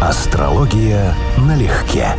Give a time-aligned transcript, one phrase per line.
[0.00, 2.14] Астрология налегке.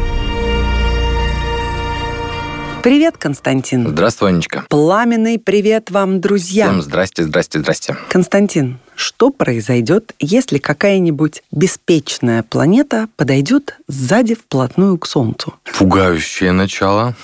[2.83, 3.88] Привет, Константин.
[3.88, 4.65] Здравствуй, Анечка.
[4.67, 6.68] Пламенный привет вам, друзья.
[6.68, 7.96] Всем здрасте, здрасте, здрасте.
[8.10, 15.53] Константин, что произойдет, если какая-нибудь беспечная планета подойдет сзади вплотную к Солнцу?
[15.77, 17.16] Пугающее начало.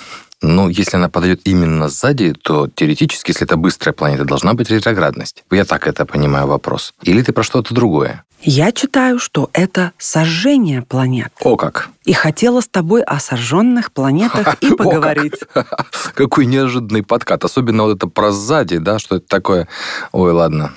[0.41, 5.43] Но если она подойдет именно сзади, то теоретически, если это быстрая планета, должна быть ретроградность.
[5.51, 6.93] Я так это понимаю вопрос.
[7.01, 8.23] Или ты про что-то другое?
[8.41, 11.31] Я читаю, что это сожжение планет.
[11.41, 11.89] О как!
[12.03, 15.39] И хотела с тобой о сожженных планетах и поговорить.
[16.13, 17.43] Какой неожиданный подкат.
[17.43, 19.67] Особенно вот это про сзади, да, что это такое.
[20.11, 20.73] Ой, ладно.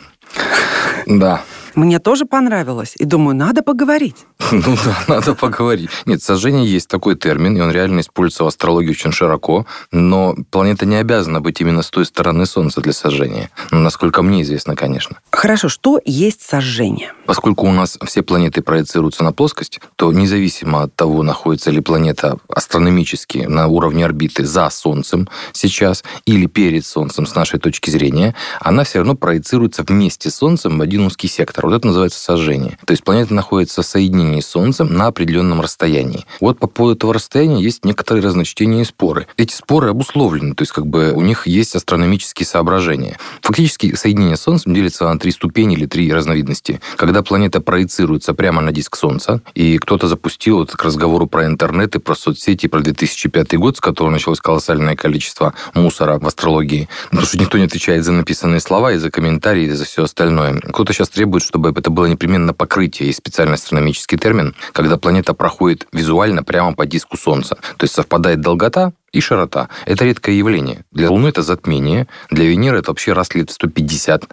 [1.06, 1.42] Да.
[1.78, 2.94] Мне тоже понравилось.
[2.98, 4.16] И думаю, надо поговорить.
[4.50, 5.90] Ну да, надо поговорить.
[6.06, 10.86] Нет, сожжение есть такой термин, и он реально используется в астрологии очень широко, но планета
[10.86, 13.50] не обязана быть именно с той стороны Солнца для сожжения.
[13.70, 15.18] Ну, насколько мне известно, конечно.
[15.30, 17.12] Хорошо, что есть сожжение?
[17.26, 22.38] Поскольку у нас все планеты проецируются на плоскость, то независимо от того, находится ли планета
[22.48, 28.84] астрономически на уровне орбиты за Солнцем сейчас или перед Солнцем с нашей точки зрения, она
[28.84, 31.67] все равно проецируется вместе с Солнцем в один узкий сектор.
[31.68, 32.78] Вот это называется сожжение.
[32.86, 36.24] То есть планета находится в соединении с Солнцем на определенном расстоянии.
[36.40, 39.26] Вот по поводу этого расстояния есть некоторые разночтения и споры.
[39.36, 43.18] Эти споры обусловлены, то есть как бы у них есть астрономические соображения.
[43.42, 46.80] Фактически соединение с Солнцем делится на три ступени или три разновидности.
[46.96, 51.94] Когда планета проецируется прямо на диск Солнца, и кто-то запустил вот к разговору про интернет
[51.96, 57.26] и про соцсети, про 2005 год, с которого началось колоссальное количество мусора в астрологии, потому
[57.26, 60.54] что никто не отвечает за написанные слова, и за комментарии, и за все остальное.
[60.60, 65.34] Кто-то сейчас требует, чтобы чтобы это было непременно покрытие, есть специальный астрономический термин, когда планета
[65.34, 67.56] проходит визуально прямо по диску Солнца.
[67.76, 69.68] То есть совпадает долгота и широта.
[69.86, 70.84] Это редкое явление.
[70.92, 74.24] Для Луны это затмение, для Венеры это вообще раз лет 150.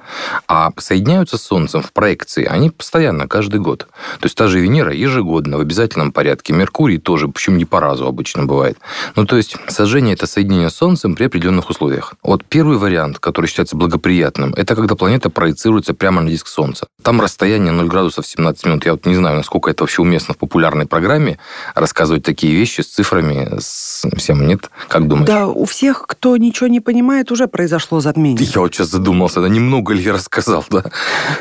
[0.48, 3.88] А соединяются с Солнцем в проекции они постоянно, каждый год.
[4.20, 6.54] То есть та же Венера ежегодно в обязательном порядке.
[6.54, 8.78] Меркурий тоже, причем не по разу обычно бывает.
[9.16, 12.14] Ну, то есть сожжение– это соединение с Солнцем при определенных условиях.
[12.24, 16.88] Вот первый вариант, который считается благоприятным, это когда планета проецируется прямо на диск Солнца.
[17.02, 18.86] Там расстояние 0 градусов 17 минут.
[18.86, 21.38] Я вот не знаю, насколько это вообще уместно в популярной программе
[21.76, 24.65] рассказывать такие вещи с цифрами, с всем нет.
[24.88, 25.28] Как думаешь?
[25.28, 28.46] Да, у всех, кто ничего не понимает, уже произошло затмение.
[28.46, 30.84] Я вот сейчас задумался, да немного ли я рассказал, да?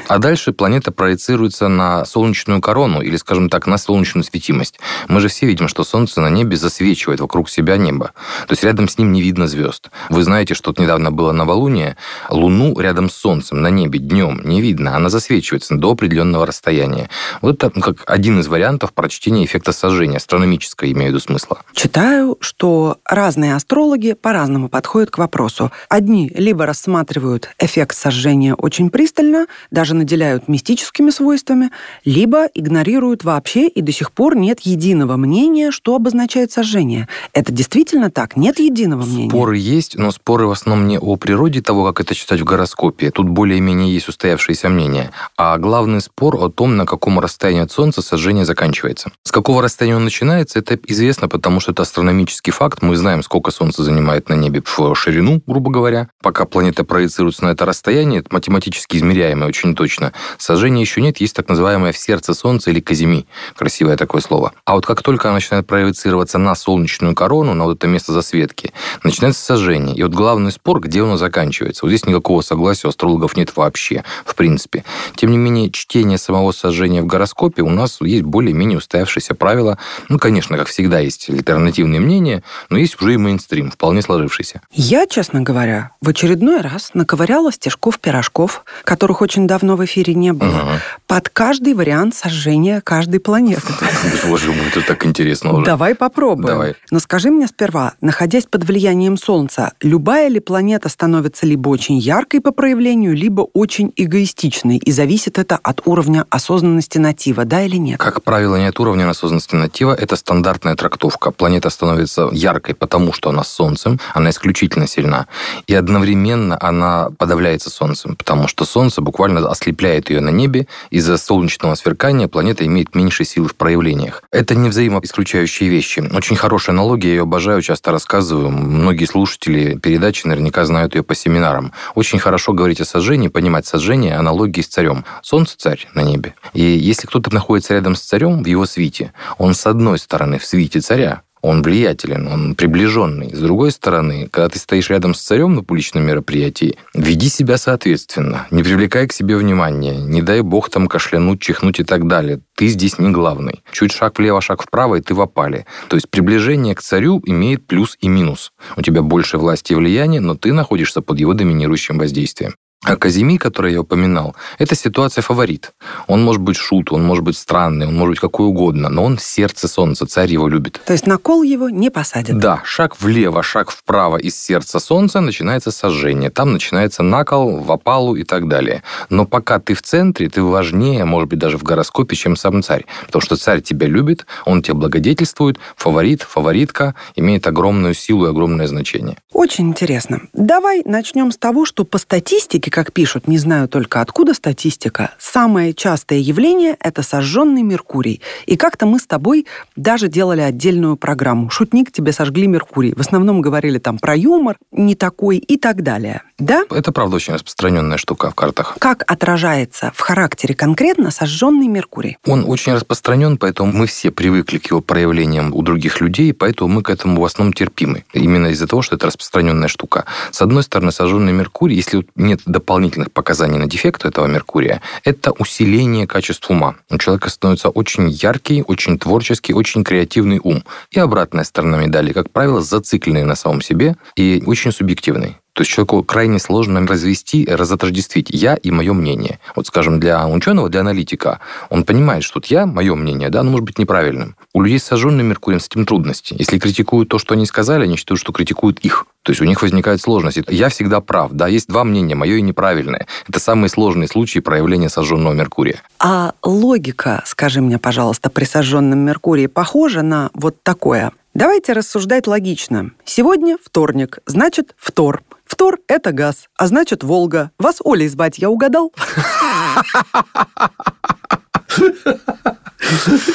[0.08, 4.78] А дальше планета проецируется на солнечную корону, или, скажем так, на солнечную светимость.
[5.08, 8.12] Мы же все видим, что Солнце на небе засвечивает вокруг себя небо.
[8.46, 9.90] То есть рядом с ним не видно звезд.
[10.10, 11.96] Вы знаете, что недавно было новолуние.
[12.30, 14.96] Луну рядом с Солнцем на небе днем не видно.
[14.96, 17.08] Она засвечивается до определенного расстояния.
[17.40, 21.58] Вот это как один из вариантов прочтения эффекта сожжения, астрономического, имею в виду смысла.
[21.74, 25.70] Читаю, что разные астрологи по-разному подходят к вопросу.
[25.88, 31.70] Одни либо рассматривают эффект сожжения очень пристально, даже наделяют мистическими свойствами,
[32.04, 37.08] либо игнорируют вообще, и до сих пор нет единого мнения, что обозначает сожжение.
[37.32, 38.36] Это действительно так?
[38.36, 39.30] Нет единого мнения?
[39.30, 43.10] Споры есть, но споры в основном не о природе того, как это читать в гороскопе.
[43.10, 45.10] Тут более-менее есть устоявшиеся мнения.
[45.36, 49.12] А главный спор о том, на каком расстоянии от Солнца сожжение заканчивается.
[49.22, 52.82] С какого расстояния он начинается, это известно, потому что это астрономический факт.
[52.82, 56.08] Мы знаем, сколько Солнце занимает на небе в ширину, грубо говоря.
[56.22, 60.12] Пока планета проецируется на это расстояние, это математически измеряемое очень точно.
[60.38, 63.26] Сожжения еще нет, есть так называемое в сердце Солнца или казими.
[63.56, 64.52] Красивое такое слово.
[64.64, 68.72] А вот как только она начинает проецироваться на солнечную корону, на вот это место засветки,
[69.02, 69.94] начинается сожжение.
[69.96, 71.84] И вот главный спор, где оно заканчивается.
[71.84, 74.84] Вот здесь никакого согласия у астрологов нет вообще, в принципе.
[75.16, 79.78] Тем не менее, чтение самого сожжения в гороскопе у нас есть более-менее устоявшиеся правила.
[80.08, 84.60] Ну, конечно, как всегда, есть альтернативные мнения, но есть уже и мейнстрим, вполне сложившийся.
[84.72, 90.62] Я, честно говоря, в очередной раз наковыряла стежков-пирожков, которых очень давно в эфире не было,
[90.62, 90.70] угу.
[91.06, 93.62] под каждый вариант сожжения каждой планеты.
[94.28, 95.64] Боже мой, это так интересно уже.
[95.64, 96.46] Давай попробуем.
[96.46, 96.74] Давай.
[96.90, 102.40] Но скажи мне сперва, находясь под влиянием Солнца, любая ли планета становится либо очень яркой
[102.40, 107.98] по проявлению, либо очень эгоистичной, и зависит это от уровня осознанности натива, да или нет?
[107.98, 111.30] Как правило, нет уровня осознанности натива, это стандартная трактовка.
[111.30, 115.26] Планета становится яркой, потому что она с Солнцем, она исключительно сильна.
[115.66, 120.66] И одновременно она подавляется Солнцем, потому что Солнце буквально ослепляет ее на небе.
[120.90, 124.22] Из-за солнечного сверкания планета имеет меньше силы в проявлениях.
[124.30, 126.04] Это не взаимоисключающие вещи.
[126.14, 128.50] Очень хорошая аналогия, я ее обожаю, часто рассказываю.
[128.50, 131.72] Многие слушатели передачи наверняка знают ее по семинарам.
[131.94, 135.06] Очень хорошо говорить о сожжении, понимать сожжение, аналогии с царем.
[135.22, 136.34] Солнце царь на небе.
[136.52, 140.44] И если кто-то находится рядом с царем в его свите, он с одной стороны в
[140.44, 143.34] свите царя, он влиятелен, он приближенный.
[143.34, 148.46] С другой стороны, когда ты стоишь рядом с царем на публичном мероприятии, веди себя соответственно,
[148.50, 152.40] не привлекай к себе внимания, не дай бог там кашлянуть, чихнуть и так далее.
[152.56, 153.62] Ты здесь не главный.
[153.72, 155.66] Чуть шаг влево, шаг вправо, и ты в опале.
[155.88, 158.52] То есть приближение к царю имеет плюс и минус.
[158.76, 162.54] У тебя больше власти и влияния, но ты находишься под его доминирующим воздействием.
[162.84, 165.72] А Казими, который я упоминал, это ситуация фаворит.
[166.06, 169.16] Он может быть шут, он может быть странный, он может быть какой угодно, но он
[169.16, 170.82] в сердце солнца, царь его любит.
[170.84, 172.38] То есть на кол его не посадят?
[172.38, 176.28] Да, шаг влево, шаг вправо из сердца солнца начинается сожжение.
[176.28, 178.82] Там начинается накол, в опалу и так далее.
[179.08, 182.84] Но пока ты в центре, ты важнее, может быть, даже в гороскопе, чем сам царь.
[183.06, 188.66] Потому что царь тебя любит, он тебя благодетельствует, фаворит, фаворитка имеет огромную силу и огромное
[188.66, 189.16] значение.
[189.32, 190.20] Очень интересно.
[190.34, 195.74] Давай начнем с того, что по статистике как пишут, не знаю только откуда статистика, самое
[195.74, 198.20] частое явление– это сожженный Меркурий.
[198.46, 199.46] И как-то мы с тобой
[199.76, 201.50] даже делали отдельную программу.
[201.50, 202.94] Шутник, тебе сожгли Меркурий.
[202.94, 206.22] В основном говорили там про юмор, не такой и так далее.
[206.38, 206.64] Да?
[206.70, 208.76] Это, правда, очень распространенная штука в картах.
[208.78, 212.18] Как отражается в характере конкретно сожженный Меркурий?
[212.26, 216.82] Он очень распространен, поэтому мы все привыкли к его проявлениям у других людей, поэтому мы
[216.82, 218.04] к этому в основном терпимы.
[218.12, 220.04] Именно из-за того, что это распространенная штука.
[220.30, 226.06] С одной стороны, сожженный Меркурий, если нет дополнительных показаний на дефект этого Меркурия, это усиление
[226.06, 226.76] качества ума.
[226.88, 230.64] У человека становится очень яркий, очень творческий, очень креативный ум.
[230.90, 235.36] И обратная сторона медали, как правило, зацикленный на самом себе и очень субъективный.
[235.54, 239.38] То есть человеку крайне сложно развести, разотождествить я и мое мнение.
[239.54, 241.38] Вот, скажем, для ученого, для аналитика,
[241.70, 244.36] он понимает, что вот я, мое мнение, да, оно может быть неправильным.
[244.52, 246.34] У людей с сожженным Меркурием с этим трудности.
[246.36, 249.06] Если критикуют то, что они сказали, они считают, что критикуют их.
[249.24, 250.44] То есть у них возникают сложности.
[250.48, 253.06] Я всегда прав, да, есть два мнения, мое и неправильное.
[253.26, 255.80] Это самые сложные случаи проявления сожженного Меркурия.
[255.98, 261.10] А логика, скажи мне, пожалуйста, при сожженном Меркурии похожа на вот такое?
[261.32, 262.90] Давайте рассуждать логично.
[263.06, 265.22] Сегодня вторник, значит, втор.
[265.46, 267.50] Втор– это газ, а значит, Волга.
[267.58, 268.92] Вас Олей звать, я угадал?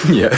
[0.08, 0.38] Нет,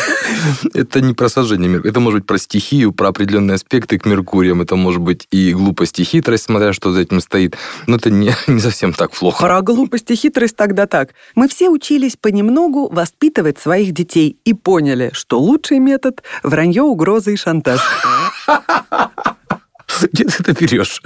[0.73, 1.91] это не про сожжение Меркурия.
[1.91, 4.61] Это может быть про стихию, про определенные аспекты к Меркуриям.
[4.61, 7.57] Это может быть и глупость, и хитрость, смотря что за этим стоит.
[7.87, 9.45] Но это не, не совсем так плохо.
[9.45, 11.09] Про глупость и хитрость тогда так.
[11.35, 17.37] Мы все учились понемногу воспитывать своих детей и поняли, что лучший метод– вранье, угрозы и
[17.37, 17.81] шантаж.
[20.11, 21.01] Где ты это берешь?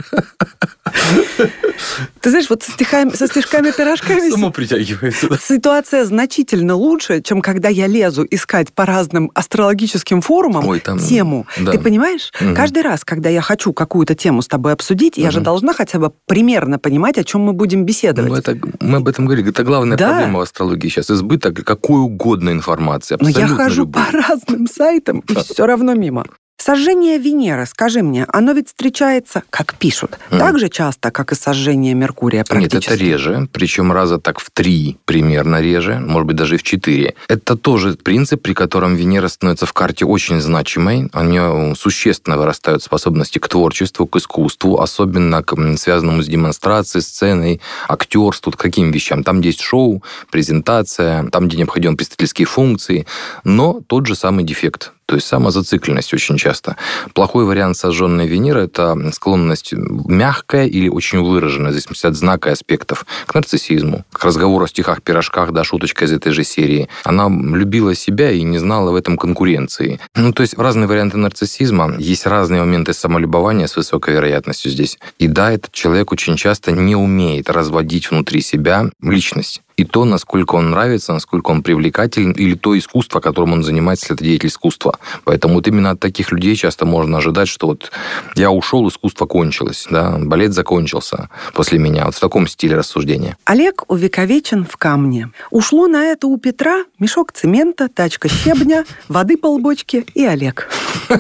[2.26, 4.32] Ты знаешь, вот со, стихами, со стишками-пирожками...
[4.32, 5.30] Само притягивается.
[5.30, 5.38] Да?
[5.38, 11.46] Ситуация значительно лучше, чем когда я лезу искать по разным астрологическим форумам Ой, там, тему.
[11.60, 11.74] Да.
[11.74, 12.32] Ты понимаешь?
[12.42, 12.56] Угу.
[12.56, 15.22] Каждый раз, когда я хочу какую-то тему с тобой обсудить, угу.
[15.24, 18.32] я же должна хотя бы примерно понимать, о чем мы будем беседовать.
[18.32, 19.52] Ну, это, мы об этом говорили.
[19.52, 20.10] Это главная да.
[20.10, 21.12] проблема в астрологии сейчас.
[21.12, 23.18] Избыток какой угодно информации.
[23.20, 24.04] Но я хожу любой.
[24.04, 26.26] по разным сайтам, и все равно мимо.
[26.58, 30.40] Сожжение Венеры, скажи мне, оно ведь встречается, как пишут, mm.
[30.40, 32.76] так же часто, как и сожжение Меркурия практически?
[32.76, 37.16] Нет, это реже, причем раза так в три примерно реже, может быть, даже в четыре.
[37.28, 41.10] Это тоже принцип, при котором Венера становится в карте очень значимой.
[41.14, 47.62] У нее существенно вырастают способности к творчеству, к искусству, особенно к связанному с демонстрацией, сценой,
[47.88, 49.24] актерству, к каким вещам.
[49.24, 53.06] Там, где есть шоу, презентация, там, где необходимы представительские функции,
[53.44, 56.78] но тот же самый дефект то есть самозацикленность очень часто.
[57.14, 62.54] Плохой вариант сожженной Венеры– это склонность мягкая или очень выраженная, в зависимости от знака и
[62.54, 66.90] аспектов, к нарциссизму, к разговору о стихах, пирожках, да, шуточка из этой же серии.
[67.04, 70.00] Она любила себя и не знала в этом конкуренции.
[70.16, 74.98] Ну, то есть разные варианты нарциссизма, есть разные моменты самолюбования с высокой вероятностью здесь.
[75.20, 80.56] И да, этот человек очень часто не умеет разводить внутри себя личность и то, насколько
[80.56, 85.00] он нравится, насколько он привлекателен, или то искусство, которым он занимается, это деятель искусства.
[85.24, 87.92] Поэтому вот именно от таких людей часто можно ожидать, что вот
[88.36, 92.06] я ушел, искусство кончилось, да, балет закончился после меня.
[92.06, 93.38] Вот в таком стиле рассуждения.
[93.46, 95.30] Олег увековечен в камне.
[95.52, 100.70] Ушло на это у Петра мешок цемента, тачка щебня, воды полбочки и Олег.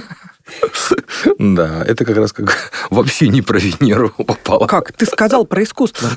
[1.39, 4.67] Да, это как раз как вообще не про Венеру попало.
[4.67, 4.91] Как?
[4.91, 6.09] Ты сказал про искусство.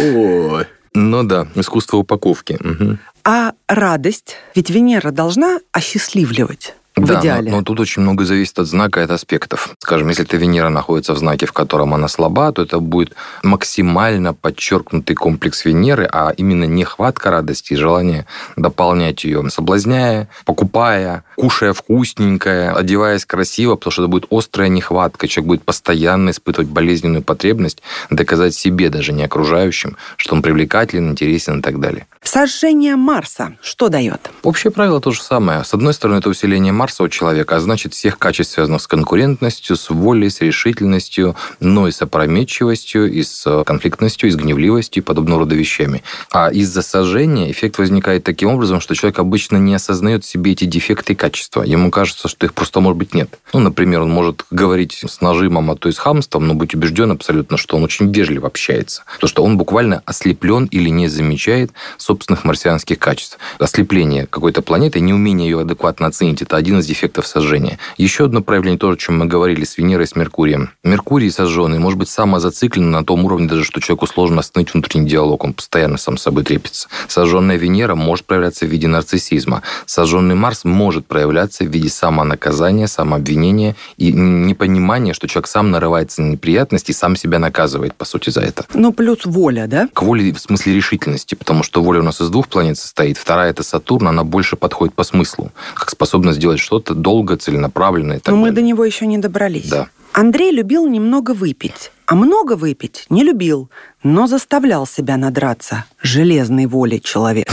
[0.00, 0.66] Ой.
[0.94, 2.58] Ну да, искусство упаковки.
[2.60, 2.98] Угу.
[3.24, 4.36] А радость?
[4.54, 6.74] Ведь Венера должна осчастливливать.
[6.96, 7.50] В да, идеале.
[7.50, 9.70] Но, но тут очень много зависит от знака и от аспектов.
[9.78, 14.32] Скажем, если эта Венера находится в знаке, в котором она слаба, то это будет максимально
[14.32, 18.26] подчеркнутый комплекс Венеры, а именно нехватка радости и желание
[18.56, 25.28] дополнять ее, соблазняя, покупая, кушая вкусненькое, одеваясь красиво, потому что это будет острая нехватка.
[25.28, 31.58] Человек будет постоянно испытывать болезненную потребность доказать себе, даже не окружающим, что он привлекателен, интересен
[31.58, 32.06] и так далее.
[32.26, 34.30] Сожжение Марса что дает?
[34.42, 35.62] Общее правило то же самое.
[35.62, 39.76] С одной стороны, это усиление Марса у человека, а значит, всех качеств, связанных с конкурентностью,
[39.76, 45.06] с волей, с решительностью, но и с опрометчивостью, и с конфликтностью, и с гневливостью, и
[45.06, 46.02] подобного рода вещами.
[46.32, 51.12] А из-за сожжения эффект возникает таким образом, что человек обычно не осознает себе эти дефекты
[51.12, 51.62] и качества.
[51.62, 53.38] Ему кажется, что их просто, может быть, нет.
[53.52, 57.12] Ну, например, он может говорить с нажимом, а то и с хамством, но быть убежден
[57.12, 59.04] абсолютно, что он очень вежливо общается.
[59.20, 61.70] То, что он буквально ослеплен или не замечает
[62.16, 63.38] собственных марсианских качеств.
[63.58, 67.78] Ослепление какой-то планеты, неумение ее адекватно оценить, это один из дефектов сожжения.
[67.98, 70.70] Еще одно проявление, то, о чем мы говорили, с Венерой, с Меркурием.
[70.82, 75.44] Меркурий сожженный может быть самозациклен на том уровне даже, что человеку сложно остановить внутренний диалог,
[75.44, 76.88] он постоянно сам с собой трепится.
[77.08, 79.62] Сожженная Венера может проявляться в виде нарциссизма.
[79.84, 86.30] Сожженный Марс может проявляться в виде самонаказания, самообвинения и непонимания, что человек сам нарывается на
[86.30, 88.64] неприятности и сам себя наказывает, по сути, за это.
[88.72, 89.88] Ну, плюс воля, да?
[89.92, 93.18] К воле в смысле решительности, потому что воля нас из двух планет состоит.
[93.18, 98.36] Вторая– это Сатурн, она больше подходит по смыслу, как способность сделать что-то долго, целенаправленно Но
[98.36, 98.54] мы далее.
[98.54, 99.68] до него еще не добрались.
[99.68, 99.88] Да.
[100.12, 103.68] Андрей любил немного выпить, а много выпить не любил,
[104.02, 107.52] но заставлял себя надраться железной волей человека.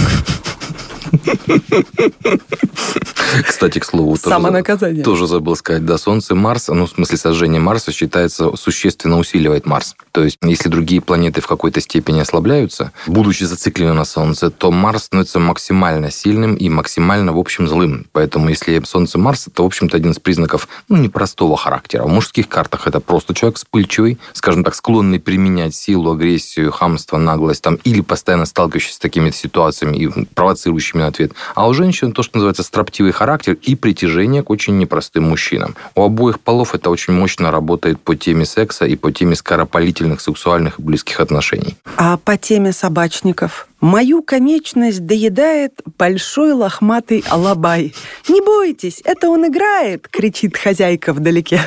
[3.45, 4.63] Кстати, к слову, тоже,
[5.03, 9.95] тоже забыл сказать, да, Солнце, Марс, ну, в смысле сожжение Марса считается, существенно усиливает Марс.
[10.11, 15.03] То есть, если другие планеты в какой-то степени ослабляются, будучи зациклены на Солнце, то Марс
[15.03, 18.05] становится максимально сильным и максимально, в общем, злым.
[18.11, 22.03] Поэтому, если Солнце Марс, это, в общем-то, один из признаков, ну, непростого характера.
[22.03, 27.61] В мужских картах это просто человек вспыльчивый, скажем так, склонный применять силу, агрессию, хамство, наглость,
[27.61, 31.33] там, или постоянно сталкивающийся с такими провоцирующими и провоцирующими на ответ.
[31.55, 35.75] А у женщин то, что называется строптивый характер и притяжение к очень непростым мужчинам.
[35.95, 40.79] У обоих полов это очень мощно работает по теме секса и по теме скоропалительных сексуальных
[40.79, 41.77] и близких отношений.
[41.97, 43.67] А по теме собачников?
[43.81, 47.93] Мою конечность доедает большой лохматый алабай.
[48.29, 51.59] Не бойтесь, это он играет, кричит хозяйка вдалеке.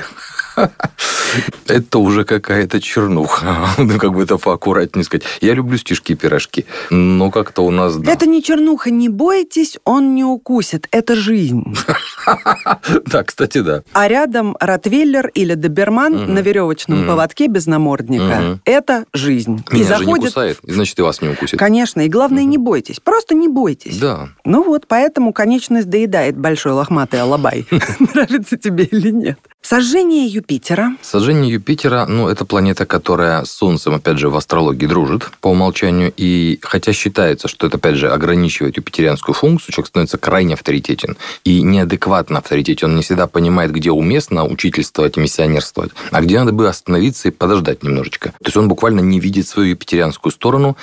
[1.66, 3.68] Это уже какая-то чернуха.
[3.78, 5.24] Ну, как бы это поаккуратнее сказать.
[5.40, 7.96] Я люблю стишки и пирожки, но как-то у нас...
[7.96, 8.10] Да.
[8.12, 10.88] Это не чернуха, не бойтесь, он не укусит.
[10.90, 11.62] Это жизнь.
[13.06, 13.82] Да, кстати, да.
[13.92, 16.34] А рядом ротвейлер или доберман Мгм.
[16.34, 17.08] на веревочном Мгм.
[17.08, 18.40] поводке без намордника.
[18.40, 18.60] Мгм.
[18.64, 19.62] Это жизнь.
[19.70, 20.24] и Меня же не заходит...
[20.26, 21.58] кусает, и значит, и вас не укусит.
[21.58, 22.98] Конечно, и главное, не бойтесь.
[23.00, 23.98] Просто не бойтесь.
[23.98, 24.28] Да.
[24.44, 27.66] Ну вот, поэтому конечность доедает большой лохматый алабай.
[28.14, 29.38] Нравится тебе или нет.
[29.62, 30.92] Сожжение Юпитера.
[31.02, 36.12] Сожжение Юпитера, ну, это планета, которая с Солнцем, опять же, в астрологии дружит по умолчанию.
[36.16, 41.62] И хотя считается, что это, опять же, ограничивает юпитерианскую функцию, человек становится крайне авторитетен и
[41.62, 42.90] неадекватно авторитетен.
[42.90, 47.32] Он не всегда понимает, где уместно учительствовать и миссионерствовать, а где надо бы остановиться и
[47.32, 48.28] подождать немножечко.
[48.28, 50.76] То есть он буквально не видит свою юпитерианскую сторону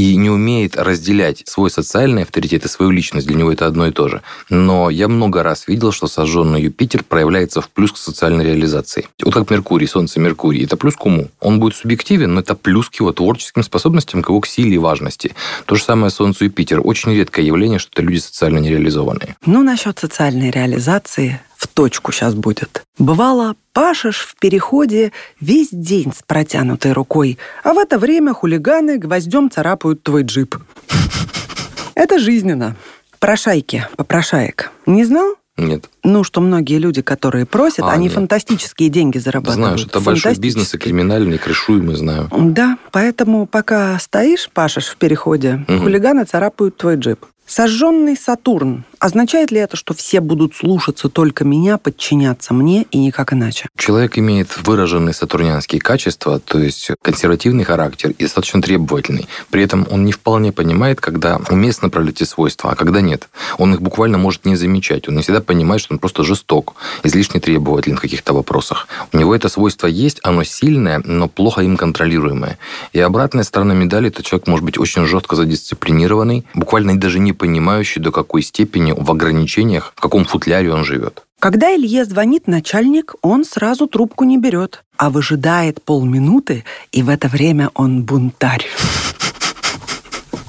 [0.00, 3.26] и не умеет разделять свой социальный авторитет и свою личность.
[3.26, 4.22] Для него это одно и то же.
[4.48, 9.08] Но я много раз видел, что сожженный Юпитер проявляется в плюс к социальной реализации.
[9.22, 10.64] Вот как Меркурий, Солнце Меркурий.
[10.64, 11.28] Это плюс к уму.
[11.38, 14.78] Он будет субъективен, но это плюс к его творческим способностям, к его к силе и
[14.78, 15.34] важности.
[15.66, 16.80] То же самое Солнце Юпитер.
[16.82, 19.36] Очень редкое явление, что это люди социально нереализованные.
[19.44, 22.82] Ну, насчет социальной реализации в точку сейчас будет.
[22.98, 29.50] Бывало, пашешь в переходе весь день с протянутой рукой, а в это время хулиганы гвоздем
[29.50, 30.56] царапают твой джип.
[31.94, 32.76] Это жизненно.
[33.18, 34.70] Прошайки, попрошаек.
[34.86, 35.34] Не знал?
[35.58, 35.90] Нет.
[36.02, 38.14] Ну, что многие люди, которые просят, А, они нет.
[38.14, 39.56] фантастические деньги зарабатывают.
[39.62, 42.30] Знаю, что это большой бизнес и криминальный, крышуемый, знаю.
[42.34, 45.80] Да, поэтому пока стоишь, пашешь в переходе, Мгм.
[45.82, 47.26] хулиганы царапают твой джип.
[47.46, 48.84] Сожженный Сатурн.
[49.00, 53.66] Означает ли это, что все будут слушаться только меня, подчиняться мне и никак иначе?
[53.74, 59.26] Человек имеет выраженные сатурнианские качества, то есть консервативный характер и достаточно требовательный.
[59.50, 63.30] При этом он не вполне понимает, когда уместно проявлять эти свойства, а когда нет.
[63.56, 65.08] Он их буквально может не замечать.
[65.08, 68.86] Он не всегда понимает, что он просто жесток, излишне требователен в каких-то вопросах.
[69.14, 72.58] У него это свойство есть, оно сильное, но плохо им контролируемое.
[72.92, 78.02] И обратная сторона медали, это человек может быть очень жестко задисциплинированный, буквально даже не понимающий,
[78.02, 81.22] до какой степени в ограничениях, в каком футляре он живет.
[81.38, 87.28] Когда Илье звонит начальник, он сразу трубку не берет, а выжидает полминуты, и в это
[87.28, 88.66] время он бунтарь.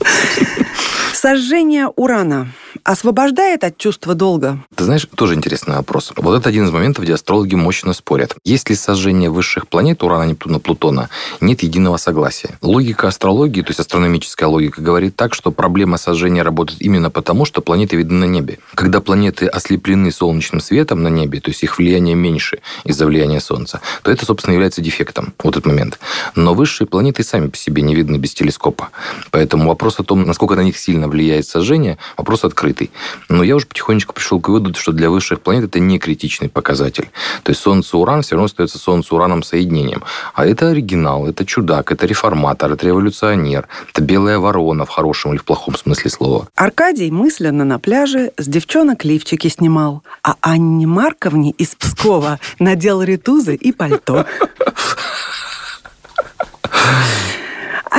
[1.13, 2.49] Сожжение урана.
[2.83, 4.59] Освобождает от чувства долга?
[4.75, 6.13] Ты знаешь, тоже интересный вопрос.
[6.15, 8.35] Вот это один из моментов, где астрологи мощно спорят.
[8.43, 11.09] Если сожжение высших планет Урана, Нептуна, Плутона,
[11.39, 12.57] нет единого согласия.
[12.61, 17.61] Логика астрологии, то есть астрономическая логика, говорит так, что проблема сожжения работает именно потому, что
[17.61, 18.59] планеты видны на небе.
[18.75, 23.81] Когда планеты ослеплены солнечным светом на небе, то есть их влияние меньше из-за влияния Солнца,
[24.03, 25.99] то это, собственно, является дефектом, вот этот момент.
[26.35, 28.89] Но высшие планеты сами по себе не видны без телескопа.
[29.31, 32.91] Поэтому вопрос о том, насколько на них сильно влияет сожжение, вопрос открытый.
[33.29, 37.09] Но я уже потихонечку пришел к выводу, что для высших планет это не критичный показатель.
[37.43, 40.03] То есть Солнце-Уран все равно остается Солнце-Ураном соединением.
[40.33, 45.39] А это оригинал, это чудак, это реформатор, это революционер, это белая ворона в хорошем или
[45.39, 46.47] в плохом смысле слова.
[46.55, 53.55] Аркадий мысленно на пляже с девчонок лифчики снимал, а Анне Марковне из Пскова надел ритузы
[53.55, 54.25] и пальто.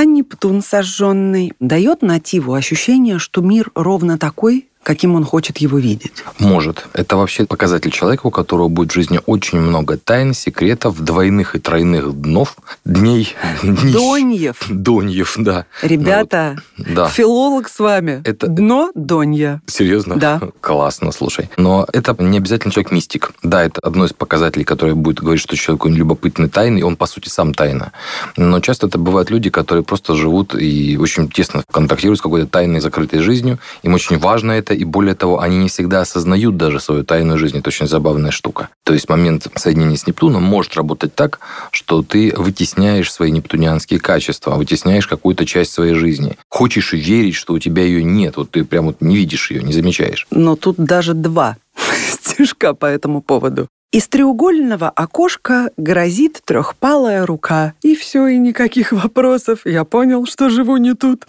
[0.03, 6.23] А Нептун сожженный дает нативу ощущение, что мир ровно такой, каким он хочет его видеть.
[6.39, 6.85] Может.
[6.93, 11.59] Это вообще показатель человека, у которого будет в жизни очень много тайн, секретов, двойных и
[11.59, 13.35] тройных днов, дней...
[13.63, 14.57] Доньев.
[14.69, 15.65] Доньев, да.
[15.81, 17.07] Ребята, ну, вот, да.
[17.09, 18.21] филолог с вами.
[18.25, 18.47] Это...
[18.47, 19.61] Дно Донья.
[19.67, 20.17] Серьезно?
[20.17, 20.41] Да.
[20.61, 21.49] Классно, слушай.
[21.57, 23.31] Но это не обязательно человек-мистик.
[23.41, 27.29] Да, это одно из показателей, который будет говорить, что человек любопытный тайный, он, по сути,
[27.29, 27.91] сам тайна.
[28.37, 32.81] Но часто это бывают люди, которые просто живут и очень тесно контактируют с какой-то тайной,
[32.81, 33.59] закрытой жизнью.
[33.83, 37.37] Им очень важно это, это, и более того, они не всегда осознают даже свою тайную
[37.37, 37.59] жизнь.
[37.59, 38.69] Это очень забавная штука.
[38.83, 41.39] То есть момент соединения с Нептуном может работать так,
[41.71, 46.37] что ты вытесняешь свои нептунианские качества, вытесняешь какую-то часть своей жизни.
[46.49, 49.73] Хочешь верить, что у тебя ее нет, вот ты прям вот не видишь ее, не
[49.73, 50.27] замечаешь.
[50.31, 51.57] Но тут даже два
[52.11, 53.67] стишка по этому поводу.
[53.91, 57.73] Из треугольного окошка грозит трехпалая рука.
[57.83, 59.59] И все, и никаких вопросов.
[59.65, 61.27] Я понял, что живу не тут.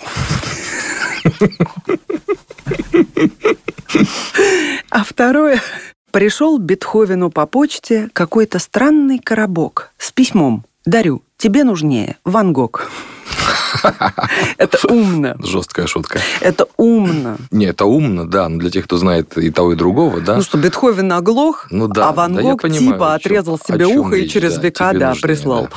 [4.91, 5.61] А второе.
[6.11, 10.65] Пришел Бетховену по почте какой-то странный коробок с письмом.
[10.85, 12.17] Дарю, тебе нужнее.
[12.25, 12.89] Ван Гог.
[14.59, 15.37] Это умно.
[15.43, 16.21] Жесткая шутка.
[16.41, 17.37] Это умно.
[17.51, 20.37] Не, это умно, да, но для тех, кто знает и того, и другого, да.
[20.37, 24.17] Ну что, Бетховен оглох, ну, да, а Ван да, Гог понимаю, типа отрезал себе ухо
[24.17, 25.69] и через века, да, прислал.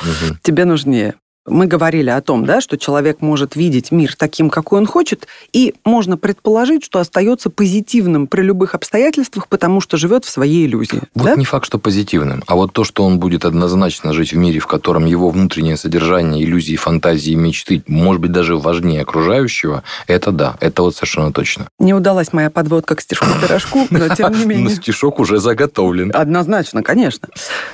[0.42, 1.14] Тебе нужнее.
[1.50, 5.74] Мы говорили о том, да, что человек может видеть мир таким, какой он хочет, и
[5.84, 11.02] можно предположить, что остается позитивным при любых обстоятельствах, потому что живет в своей иллюзии.
[11.14, 11.34] Вот да?
[11.36, 14.66] не факт, что позитивным, а вот то, что он будет однозначно жить в мире, в
[14.66, 20.82] котором его внутреннее содержание, иллюзии, фантазии, мечты, может быть, даже важнее окружающего, это да, это
[20.82, 21.68] вот совершенно точно.
[21.78, 24.64] Не удалась моя подводка к стишку-пирожку, но тем не менее.
[24.64, 26.10] Но стишок уже заготовлен.
[26.14, 27.28] Однозначно, конечно.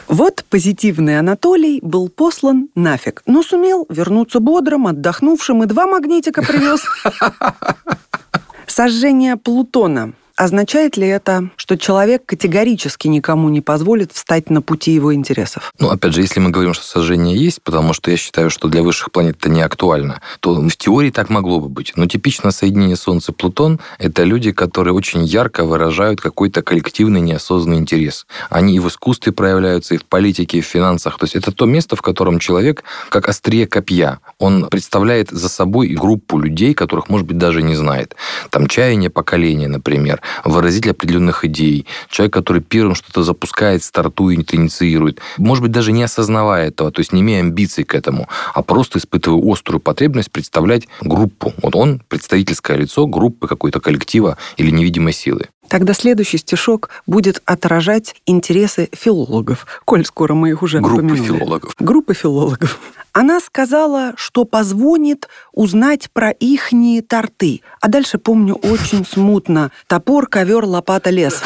[0.09, 6.43] Вот позитивный Анатолий был послан нафиг, но сумел сумел вернуться бодрым, отдохнувшим и два магнитика
[6.43, 6.83] привез.
[8.67, 15.15] Сожжение Плутона Означает ли это, что человек категорически никому не позволит встать на пути его
[15.15, 15.73] интересов?
[15.79, 18.83] Ну, опять же, если мы говорим, что сожжение есть, потому что я считаю, что для
[18.83, 21.93] высших планет это не актуально, то в теории так могло бы быть.
[21.95, 28.27] Но типично соединение Солнца-Плутон– это люди, которые очень ярко выражают какой-то коллективный неосознанный интерес.
[28.51, 31.17] Они и в искусстве проявляются, и в политике, и в финансах.
[31.17, 35.91] То есть это то место, в котором человек, как острее копья, он представляет за собой
[35.91, 38.17] группу людей, которых, может быть, даже не знает.
[38.51, 45.63] Там чаяние поколения, например, выразитель определенных идей, человек, который первым что-то запускает, стартует, инициирует, может
[45.63, 49.43] быть, даже не осознавая этого, то есть не имея амбиций к этому, а просто испытывая
[49.53, 51.53] острую потребность представлять группу.
[51.63, 55.49] Вот он представительское лицо группы какой-то коллектива или невидимой силы.
[55.75, 61.39] Тогда следующий стишок будет отражать интересы филологов, коль скоро мы их уже Группы упомянули.
[61.39, 61.75] филологов.
[61.81, 62.79] Группы филологов.
[63.13, 67.63] Она сказала, что позвонит узнать про ихние торты.
[67.81, 69.73] А дальше помню очень смутно.
[69.89, 71.43] Топор, ковер, лопата, лес.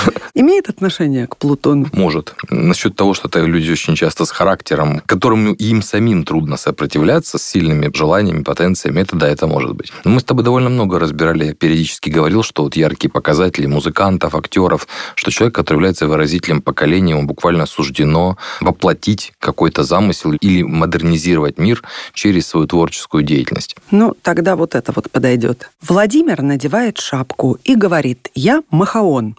[0.33, 1.87] Имеет отношение к Плутону?
[1.93, 2.35] Может.
[2.49, 7.43] Насчет того, что это люди очень часто с характером, которым им самим трудно сопротивляться, с
[7.43, 9.91] сильными желаниями, потенциями, это да, это может быть.
[10.03, 11.45] Но мы с тобой довольно много разбирали.
[11.45, 17.11] Я периодически говорил, что вот яркие показатели музыкантов, актеров, что человек, который является выразителем поколения,
[17.11, 23.75] ему буквально суждено воплотить какой-то замысел или модернизировать мир через свою творческую деятельность.
[23.91, 25.69] Ну, тогда вот это вот подойдет.
[25.81, 29.35] Владимир надевает шапку и говорит, я Махаон,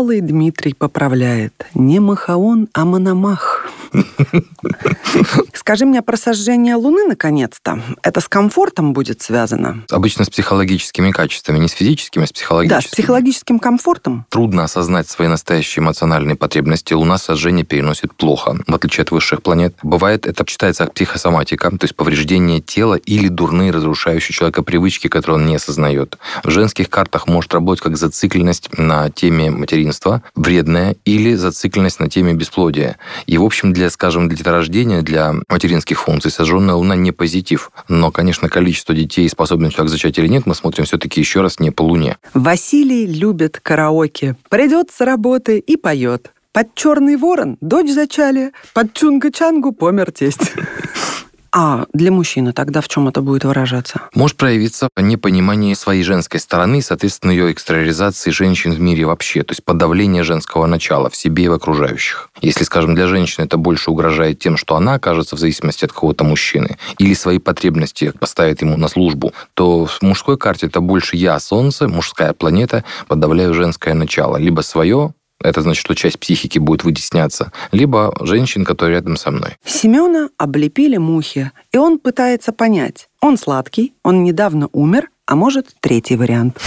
[0.00, 1.66] усталый, Дмитрий поправляет.
[1.74, 3.70] Не Махаон, а Мономах.
[5.54, 7.82] Скажи мне про сожжение Луны, наконец-то.
[8.02, 9.84] Это с комфортом будет связано?
[9.90, 12.80] Обычно с психологическими качествами, не с физическими, а с психологическими.
[12.80, 14.26] Да, с психологическим комфортом.
[14.28, 16.94] Трудно осознать свои настоящие эмоциональные потребности.
[16.94, 19.74] Луна сожжение переносит плохо, в отличие от высших планет.
[19.82, 25.36] Бывает, это считается как психосоматика, то есть повреждение тела или дурные разрушающие человека привычки, которые
[25.36, 26.18] он не осознает.
[26.44, 29.89] В женских картах может работать как зацикленность на теме материнства,
[30.34, 32.98] вредная, или зацикленность на теме бесплодия.
[33.26, 37.70] И, в общем, для, скажем, для деторождения, для материнских функций сожженная Луна не позитив.
[37.88, 41.70] Но, конечно, количество детей, способных человек зачать или нет, мы смотрим все-таки еще раз не
[41.70, 42.16] по Луне.
[42.34, 44.36] Василий любит караоке.
[44.48, 46.32] Придет с работы и поет.
[46.52, 50.52] Под черный ворон дочь зачали, под чунга-чангу помер тесть.
[51.52, 54.02] А для мужчины тогда в чем это будет выражаться?
[54.14, 59.64] Может проявиться непонимание своей женской стороны соответственно, ее экстериоризации женщин в мире вообще, то есть
[59.64, 62.30] подавление женского начала в себе и в окружающих.
[62.40, 66.24] Если, скажем, для женщины это больше угрожает тем, что она окажется в зависимости от какого-то
[66.24, 71.38] мужчины, или свои потребности поставит ему на службу, то в мужской карте это больше я,
[71.38, 74.36] Солнце, мужская планета, подавляю женское начало.
[74.36, 79.56] Либо свое, это значит, что часть психики будет вытесняться, либо женщин, которые рядом со мной.
[79.64, 86.16] Семена облепили мухи, и он пытается понять, он сладкий, он недавно умер, а может, третий
[86.16, 86.60] вариант.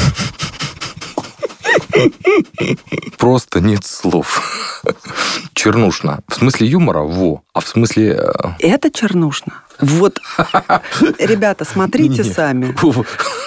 [3.17, 4.81] Просто нет слов.
[5.53, 6.21] Чернушно.
[6.27, 7.41] В смысле юмора– во.
[7.53, 8.19] А в смысле...
[8.19, 9.63] Э, это чернушно.
[9.79, 10.19] Вот,
[11.19, 12.75] ребята, смотрите сами.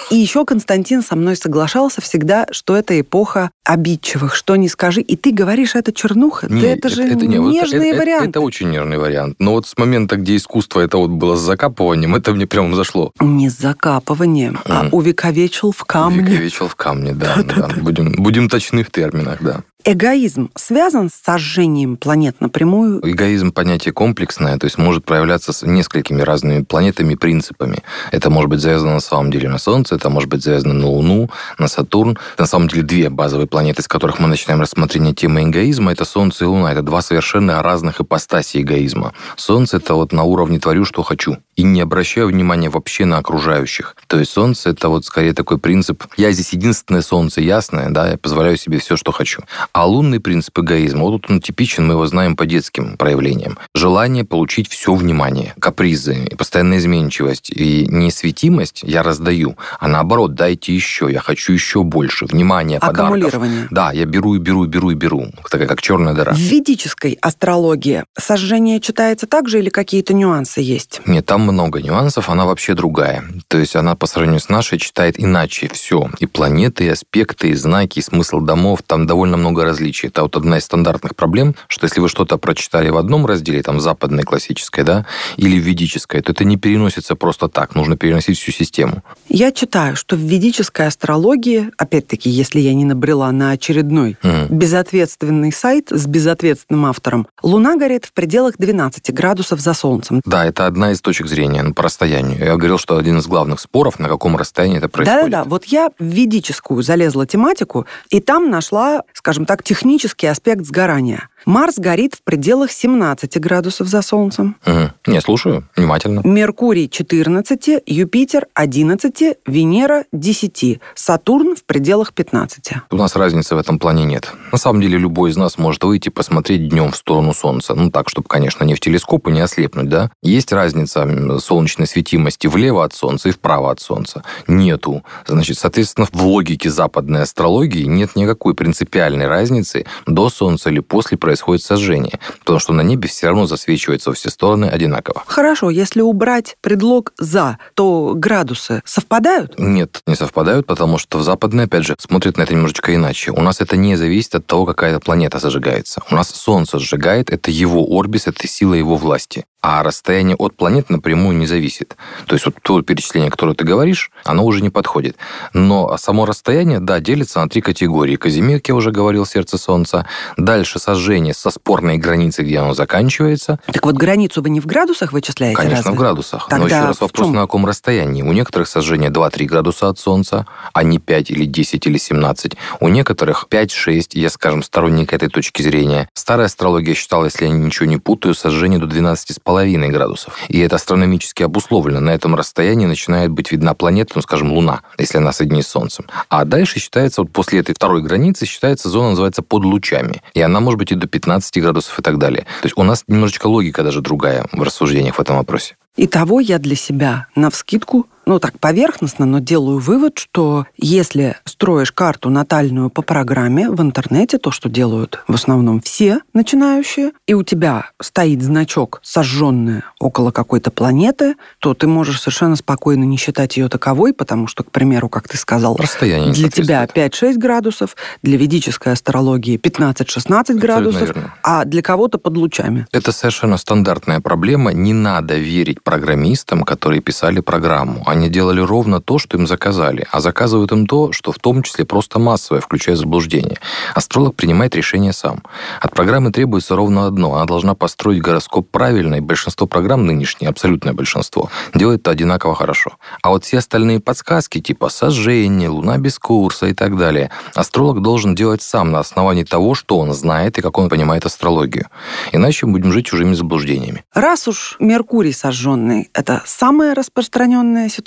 [0.09, 5.01] И еще Константин со мной соглашался всегда, что это эпоха обидчивых, что не скажи.
[5.01, 6.47] И ты говоришь, это чернуха.
[6.49, 8.21] Не, да это же это, не, нежный вот, вариант.
[8.21, 9.35] Это, это очень нежный вариант.
[9.39, 13.11] Но вот с момента, где искусство это вот было с закапыванием, это мне прямо зашло.
[13.19, 14.61] Не с закапыванием, mm.
[14.65, 16.21] а увековечил в камне.
[16.21, 17.43] Увековечил в камне, да.
[17.43, 17.81] да, да.
[17.81, 19.63] Будем, будем точны в терминах, да.
[19.89, 22.99] Эгоизм связан с сожжением планет напрямую?
[23.09, 27.77] Эгоизм понятие комплексное, то есть может проявляться с несколькими разными планетами, принципами.
[28.11, 31.29] Это может быть завязано на самом деле на Солнце, это может быть завязано на Луну,
[31.57, 32.17] на Сатурн.
[32.37, 36.43] На самом деле две базовые планеты, с которых мы начинаем рассмотрение темы эгоизма, это Солнце
[36.43, 36.73] и Луна.
[36.73, 39.13] Это два совершенно разных ипостаси эгоизма.
[39.37, 41.37] Солнце– это вот на уровне творю, что хочу.
[41.55, 43.95] И не обращаю внимания вообще на окружающих.
[44.07, 48.17] То есть Солнце– это вот скорее такой принцип «я здесь единственное Солнце ясное, да, я
[48.17, 49.43] позволяю себе все, что хочу».
[49.77, 53.59] А лунный принцип эгоизма, вот тут он типичен, мы его знаем по детским проявлениям.
[53.75, 61.11] Желание получить все внимание, капризы, постоянная изменчивость и несветимость я раздаю, а наоборот, дайте еще,
[61.11, 63.67] я хочу еще больше, внимания, Аккумулирование.
[63.67, 63.67] подарков.
[63.69, 66.33] Да, я беру и беру и беру и беру, такая как черная дыра.
[66.33, 71.01] В ведической астрологии сожжение читается так же или какие-то нюансы есть?
[71.05, 73.25] Нет, там много нюансов, она вообще другая.
[73.47, 76.09] То есть она по сравнению с нашей читает иначе все.
[76.17, 80.09] И планеты, и аспекты, и знаки, и смысл домов, там довольно много различий.
[80.09, 83.79] Это вот одна из стандартных проблем, что если вы что-то прочитали в одном разделе, там,
[83.79, 85.05] западной классической, да,
[85.37, 87.75] или ведической, то это не переносится просто так.
[87.75, 89.03] Нужно переносить всю систему.
[89.29, 94.47] Я читаю, что в ведической астрологии, опять-таки, если я не набрела на очередной mm.
[94.49, 100.21] безответственный сайт с безответственным автором, Луна горит в пределах 12 градусов за Солнцем.
[100.25, 102.37] Да, это одна из точек зрения по расстоянию.
[102.39, 105.31] Я говорил, что один из главных споров, на каком расстоянии это происходит.
[105.31, 105.49] Да-да-да.
[105.49, 111.29] Вот я в ведическую залезла тематику, и там нашла, скажем так, технический аспект сгорания.
[111.47, 114.57] Марс горит в пределах 17 градусов за Солнцем.
[114.65, 115.13] Угу.
[115.13, 116.19] Не, слушаю внимательно.
[116.25, 122.71] Меркурий 14, Юпитер 11, Венера 10, Сатурн в пределах 15.
[122.91, 124.29] У нас разницы в этом плане нет.
[124.51, 127.75] На самом деле любой из нас может выйти посмотреть днем в сторону Солнца.
[127.75, 130.11] Ну так, чтобы, конечно, не в телескоп и не ослепнуть, да?
[130.21, 131.07] Есть разница
[131.39, 134.21] солнечной светимости влево от Солнца и вправо от Солнца?
[134.49, 135.01] Нету.
[135.25, 141.36] Значит, соответственно, в логике западной астрологии нет никакой принципиальной разницы до Солнца или после происходящего
[141.37, 145.23] происходит сожжение, потому что на небе все равно засвечивается во все стороны одинаково.
[145.27, 149.59] Хорошо, если убрать предлог «за», то градусы совпадают?
[149.59, 153.31] Нет, не совпадают, потому что в западной, опять же, смотрят на это немножечко иначе.
[153.31, 156.01] У нас это не зависит от того, какая планета зажигается.
[156.09, 160.89] У нас Солнце сжигает, это его орбис, это сила его власти а расстояние от планет
[160.89, 161.97] напрямую не зависит.
[162.25, 165.17] То есть вот то перечисление, которое ты говоришь, оно уже не подходит.
[165.51, 168.15] Но само расстояние, да, делится на три категории.
[168.15, 170.05] Казимир, как я уже говорил, сердце Солнца.
[170.37, 173.59] Дальше сожжение со спорной границей, где оно заканчивается.
[173.65, 175.57] Так вот, границу вы не в градусах вычисляете?
[175.57, 175.91] Конечно, разве?
[175.91, 176.47] в градусах.
[176.47, 178.21] Тогда Но еще раз вопрос, на каком расстоянии.
[178.23, 182.53] У некоторых сожжение 2-3 градуса от Солнца, а не 5 или 10 или 17.
[182.79, 186.07] У некоторых 5-6, я, скажем, сторонник этой точки зрения.
[186.13, 190.37] Старая астрология считала, если я ничего не путаю, сожжение до 12,5 половиной градусов.
[190.49, 191.99] И это астрономически обусловлено.
[191.99, 196.05] На этом расстоянии начинает быть видна планета, ну, скажем, Луна, если она соединена с Солнцем.
[196.29, 200.21] А дальше считается, вот после этой второй границы, считается зона, называется под лучами.
[200.35, 202.43] И она может быть и до 15 градусов и так далее.
[202.61, 205.75] То есть у нас немножечко логика даже другая в рассуждениях в этом вопросе.
[205.95, 211.91] Итого я для себя на вскидку ну так поверхностно, но делаю вывод, что если строишь
[211.91, 217.43] карту натальную по программе в интернете, то, что делают в основном все начинающие, и у
[217.43, 223.69] тебя стоит значок сожженная около какой-то планеты, то ты можешь совершенно спокойно не считать ее
[223.69, 228.91] таковой, потому что, к примеру, как ты сказал, Расстояние для тебя 5-6 градусов, для ведической
[228.91, 231.33] астрологии 15-16 градусов, верно.
[231.43, 232.87] а для кого-то под лучами.
[232.91, 234.73] Это совершенно стандартная проблема.
[234.73, 238.03] Не надо верить программистам, которые писали программу.
[238.05, 241.85] Они делали ровно то, что им заказали, а заказывают им то, что в том числе
[241.85, 243.59] просто массовое, включая заблуждение.
[243.93, 245.43] Астролог принимает решение сам.
[245.79, 247.35] От программы требуется ровно одно.
[247.35, 252.97] Она должна построить гороскоп правильно, и большинство программ нынешние, абсолютное большинство, делает это одинаково хорошо.
[253.21, 258.33] А вот все остальные подсказки, типа сожжение, луна без курса и так далее, астролог должен
[258.33, 261.87] делать сам на основании того, что он знает и как он понимает астрологию.
[262.31, 264.03] Иначе мы будем жить чужими заблуждениями.
[264.13, 268.06] Раз уж Меркурий сожженный– это самая распространенная ситуация,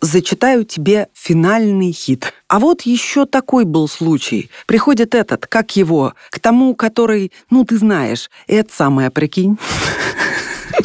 [0.00, 2.32] зачитаю тебе финальный хит.
[2.48, 4.50] А вот еще такой был случай.
[4.66, 9.58] Приходит этот, как его, к тому, который, ну, ты знаешь, это самое, прикинь.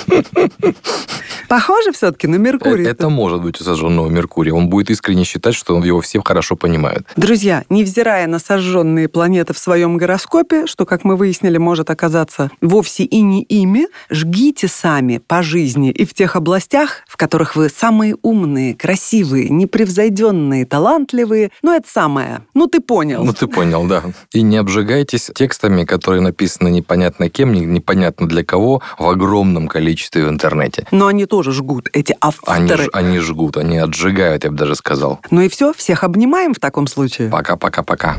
[1.54, 2.84] Похоже все-таки на Меркурий.
[2.84, 4.56] Это может быть у сожженного Меркурия.
[4.56, 7.06] Он будет искренне считать, что его все хорошо понимают.
[7.16, 13.04] Друзья, невзирая на сожженные планеты в своем гороскопе, что, как мы выяснили, может оказаться вовсе
[13.04, 18.16] и не ими, жгите сами по жизни и в тех областях, в которых вы самые
[18.24, 21.52] умные, красивые, непревзойденные, талантливые.
[21.62, 22.42] Ну, это самое.
[22.56, 23.24] Ну, ты понял.
[23.24, 24.02] Ну, ты понял, да.
[24.32, 30.30] И не обжигайтесь текстами, которые написаны непонятно кем, непонятно для кого, в огромном количестве в
[30.30, 30.88] интернете.
[30.89, 32.84] Но они тоже жгут, эти Они, авторы.
[32.86, 35.20] ж- они жгут, они отжигают, я бы даже сказал.
[35.32, 37.30] Ну и все, всех обнимаем в таком случае.
[37.30, 38.16] Пока-пока-пока.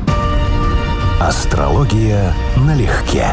[1.20, 3.28] Астрология налегке.